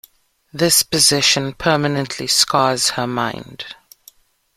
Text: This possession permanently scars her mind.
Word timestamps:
This 0.51 0.81
possession 0.81 1.53
permanently 1.53 2.25
scars 2.25 2.89
her 2.89 3.05
mind. 3.05 3.75